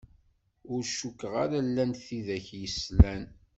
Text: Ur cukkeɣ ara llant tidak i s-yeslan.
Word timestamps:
Ur 0.73 0.81
cukkeɣ 0.97 1.33
ara 1.43 1.57
llant 1.67 2.03
tidak 2.05 2.47
i 2.61 2.63
s-yeslan. 2.67 3.23